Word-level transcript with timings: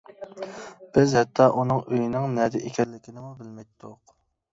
بىز 0.97 1.11
ھەتتا 1.17 1.45
ئۇنىڭ 1.57 1.81
ئۆيىنىڭ 1.83 2.25
نەدە 2.37 2.61
ئىكەنلىكىنىمۇ 2.71 3.31
بىلمەيتتۇق. 3.43 4.17